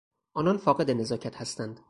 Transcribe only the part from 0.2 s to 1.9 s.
آنان فاقد نزاکت هستند.